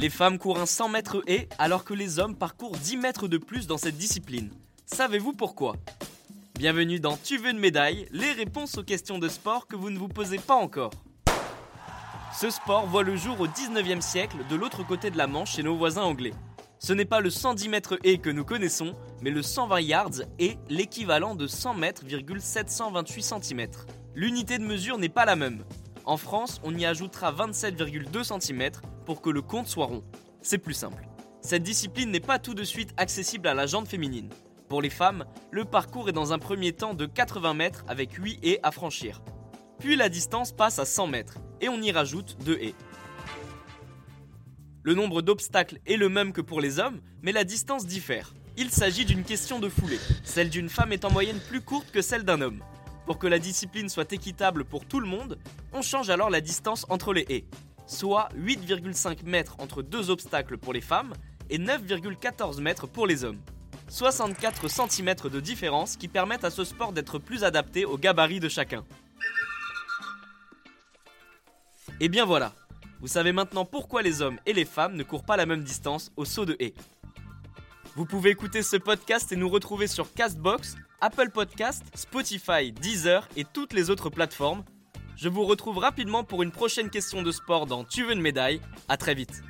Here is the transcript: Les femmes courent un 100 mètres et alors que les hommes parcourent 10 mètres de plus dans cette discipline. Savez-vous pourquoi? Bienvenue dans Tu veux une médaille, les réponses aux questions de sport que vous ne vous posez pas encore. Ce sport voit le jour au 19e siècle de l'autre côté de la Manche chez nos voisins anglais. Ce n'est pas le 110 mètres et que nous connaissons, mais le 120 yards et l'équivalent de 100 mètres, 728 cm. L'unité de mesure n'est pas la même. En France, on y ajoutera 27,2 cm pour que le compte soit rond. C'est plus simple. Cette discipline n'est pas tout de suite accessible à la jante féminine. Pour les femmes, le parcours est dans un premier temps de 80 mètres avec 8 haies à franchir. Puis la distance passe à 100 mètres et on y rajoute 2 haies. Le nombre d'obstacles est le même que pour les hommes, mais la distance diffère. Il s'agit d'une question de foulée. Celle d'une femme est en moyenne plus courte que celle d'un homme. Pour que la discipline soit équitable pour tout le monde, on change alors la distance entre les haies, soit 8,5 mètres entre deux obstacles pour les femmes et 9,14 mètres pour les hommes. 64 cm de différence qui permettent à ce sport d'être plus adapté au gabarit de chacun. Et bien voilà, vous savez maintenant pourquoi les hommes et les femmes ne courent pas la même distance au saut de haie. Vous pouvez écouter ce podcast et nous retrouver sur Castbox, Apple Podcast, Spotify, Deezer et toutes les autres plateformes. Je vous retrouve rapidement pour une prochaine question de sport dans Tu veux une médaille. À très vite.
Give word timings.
Les 0.00 0.08
femmes 0.08 0.38
courent 0.38 0.58
un 0.58 0.66
100 0.66 0.88
mètres 0.88 1.22
et 1.26 1.46
alors 1.58 1.84
que 1.84 1.92
les 1.92 2.18
hommes 2.18 2.34
parcourent 2.34 2.78
10 2.78 2.96
mètres 2.96 3.28
de 3.28 3.36
plus 3.36 3.66
dans 3.66 3.76
cette 3.76 3.98
discipline. 3.98 4.50
Savez-vous 4.86 5.34
pourquoi? 5.34 5.76
Bienvenue 6.54 7.00
dans 7.00 7.18
Tu 7.18 7.36
veux 7.36 7.50
une 7.50 7.58
médaille, 7.58 8.06
les 8.10 8.32
réponses 8.32 8.78
aux 8.78 8.82
questions 8.82 9.18
de 9.18 9.28
sport 9.28 9.66
que 9.66 9.76
vous 9.76 9.90
ne 9.90 9.98
vous 9.98 10.08
posez 10.08 10.38
pas 10.38 10.54
encore. 10.54 10.92
Ce 12.38 12.48
sport 12.48 12.86
voit 12.86 13.02
le 13.02 13.14
jour 13.16 13.38
au 13.40 13.46
19e 13.46 14.00
siècle 14.00 14.38
de 14.48 14.56
l'autre 14.56 14.86
côté 14.86 15.10
de 15.10 15.18
la 15.18 15.26
Manche 15.26 15.56
chez 15.56 15.62
nos 15.62 15.76
voisins 15.76 16.04
anglais. 16.04 16.32
Ce 16.78 16.94
n'est 16.94 17.04
pas 17.04 17.20
le 17.20 17.28
110 17.28 17.68
mètres 17.68 17.98
et 18.02 18.16
que 18.16 18.30
nous 18.30 18.44
connaissons, 18.44 18.96
mais 19.20 19.30
le 19.30 19.42
120 19.42 19.80
yards 19.80 20.22
et 20.38 20.56
l'équivalent 20.70 21.34
de 21.34 21.46
100 21.46 21.74
mètres, 21.74 22.04
728 22.38 23.22
cm. 23.22 23.68
L'unité 24.16 24.58
de 24.58 24.64
mesure 24.64 24.98
n'est 24.98 25.08
pas 25.08 25.24
la 25.24 25.36
même. 25.36 25.64
En 26.04 26.16
France, 26.16 26.60
on 26.64 26.74
y 26.74 26.84
ajoutera 26.84 27.32
27,2 27.32 28.40
cm 28.40 28.70
pour 29.06 29.22
que 29.22 29.30
le 29.30 29.40
compte 29.40 29.68
soit 29.68 29.86
rond. 29.86 30.02
C'est 30.42 30.58
plus 30.58 30.74
simple. 30.74 31.06
Cette 31.42 31.62
discipline 31.62 32.10
n'est 32.10 32.18
pas 32.18 32.40
tout 32.40 32.54
de 32.54 32.64
suite 32.64 32.92
accessible 32.96 33.46
à 33.46 33.54
la 33.54 33.66
jante 33.66 33.86
féminine. 33.86 34.28
Pour 34.68 34.82
les 34.82 34.90
femmes, 34.90 35.24
le 35.52 35.64
parcours 35.64 36.08
est 36.08 36.12
dans 36.12 36.32
un 36.32 36.40
premier 36.40 36.72
temps 36.72 36.94
de 36.94 37.06
80 37.06 37.54
mètres 37.54 37.84
avec 37.86 38.12
8 38.14 38.40
haies 38.42 38.60
à 38.64 38.72
franchir. 38.72 39.22
Puis 39.78 39.94
la 39.94 40.08
distance 40.08 40.50
passe 40.52 40.80
à 40.80 40.84
100 40.84 41.06
mètres 41.06 41.38
et 41.60 41.68
on 41.68 41.80
y 41.80 41.92
rajoute 41.92 42.36
2 42.44 42.58
haies. 42.60 42.74
Le 44.82 44.94
nombre 44.94 45.22
d'obstacles 45.22 45.78
est 45.86 45.96
le 45.96 46.08
même 46.08 46.32
que 46.32 46.40
pour 46.40 46.60
les 46.60 46.80
hommes, 46.80 47.00
mais 47.22 47.32
la 47.32 47.44
distance 47.44 47.86
diffère. 47.86 48.34
Il 48.56 48.70
s'agit 48.70 49.04
d'une 49.04 49.24
question 49.24 49.60
de 49.60 49.68
foulée. 49.68 50.00
Celle 50.24 50.50
d'une 50.50 50.68
femme 50.68 50.92
est 50.92 51.04
en 51.04 51.12
moyenne 51.12 51.40
plus 51.48 51.60
courte 51.60 51.92
que 51.92 52.02
celle 52.02 52.24
d'un 52.24 52.40
homme. 52.40 52.62
Pour 53.10 53.18
que 53.18 53.26
la 53.26 53.40
discipline 53.40 53.88
soit 53.88 54.12
équitable 54.12 54.64
pour 54.64 54.86
tout 54.86 55.00
le 55.00 55.06
monde, 55.08 55.36
on 55.72 55.82
change 55.82 56.10
alors 56.10 56.30
la 56.30 56.40
distance 56.40 56.86
entre 56.90 57.12
les 57.12 57.26
haies, 57.28 57.44
soit 57.84 58.28
8,5 58.36 59.24
mètres 59.24 59.56
entre 59.58 59.82
deux 59.82 60.10
obstacles 60.10 60.58
pour 60.58 60.72
les 60.72 60.80
femmes 60.80 61.14
et 61.48 61.58
9,14 61.58 62.60
mètres 62.60 62.86
pour 62.86 63.08
les 63.08 63.24
hommes. 63.24 63.40
64 63.88 64.68
cm 64.68 65.28
de 65.28 65.40
différence 65.40 65.96
qui 65.96 66.06
permettent 66.06 66.44
à 66.44 66.50
ce 66.50 66.62
sport 66.62 66.92
d'être 66.92 67.18
plus 67.18 67.42
adapté 67.42 67.84
au 67.84 67.98
gabarit 67.98 68.38
de 68.38 68.48
chacun. 68.48 68.84
Et 71.98 72.08
bien 72.08 72.24
voilà, 72.24 72.52
vous 73.00 73.08
savez 73.08 73.32
maintenant 73.32 73.64
pourquoi 73.64 74.02
les 74.02 74.22
hommes 74.22 74.38
et 74.46 74.52
les 74.52 74.64
femmes 74.64 74.94
ne 74.94 75.02
courent 75.02 75.24
pas 75.24 75.36
la 75.36 75.46
même 75.46 75.64
distance 75.64 76.12
au 76.14 76.24
saut 76.24 76.46
de 76.46 76.56
haie. 76.60 76.74
Vous 77.96 78.06
pouvez 78.06 78.30
écouter 78.30 78.62
ce 78.62 78.76
podcast 78.76 79.32
et 79.32 79.36
nous 79.36 79.48
retrouver 79.48 79.86
sur 79.86 80.12
Castbox, 80.14 80.76
Apple 81.00 81.30
Podcast, 81.30 81.82
Spotify, 81.94 82.72
Deezer 82.72 83.28
et 83.36 83.44
toutes 83.44 83.72
les 83.72 83.90
autres 83.90 84.10
plateformes. 84.10 84.64
Je 85.16 85.28
vous 85.28 85.44
retrouve 85.44 85.78
rapidement 85.78 86.22
pour 86.22 86.42
une 86.42 86.52
prochaine 86.52 86.88
question 86.88 87.22
de 87.22 87.32
sport 87.32 87.66
dans 87.66 87.84
Tu 87.84 88.04
veux 88.04 88.12
une 88.12 88.20
médaille. 88.20 88.60
À 88.88 88.96
très 88.96 89.14
vite. 89.14 89.42